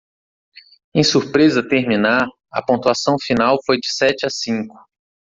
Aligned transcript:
Em 0.95 1.03
surpresa 1.03 1.61
terminar? 1.61 2.27
a 2.51 2.65
pontuação 2.65 3.17
final 3.23 3.59
foi 3.63 3.77
de 3.77 3.93
sete 3.93 4.25
a 4.25 4.31
cinco. 4.31 4.73